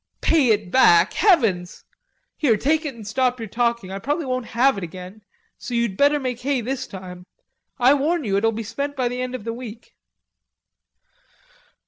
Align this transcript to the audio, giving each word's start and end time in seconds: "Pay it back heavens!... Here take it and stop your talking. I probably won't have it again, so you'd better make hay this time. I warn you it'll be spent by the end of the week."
"Pay 0.19 0.47
it 0.49 0.71
back 0.71 1.13
heavens!... 1.13 1.83
Here 2.35 2.57
take 2.57 2.87
it 2.87 2.95
and 2.95 3.05
stop 3.07 3.39
your 3.39 3.47
talking. 3.47 3.91
I 3.91 3.99
probably 3.99 4.25
won't 4.25 4.47
have 4.57 4.75
it 4.79 4.83
again, 4.83 5.21
so 5.59 5.75
you'd 5.75 5.95
better 5.95 6.19
make 6.19 6.39
hay 6.41 6.59
this 6.61 6.87
time. 6.87 7.27
I 7.77 7.93
warn 7.93 8.23
you 8.23 8.35
it'll 8.35 8.51
be 8.51 8.63
spent 8.63 8.95
by 8.95 9.07
the 9.07 9.21
end 9.21 9.35
of 9.35 9.43
the 9.43 9.53
week." 9.53 9.93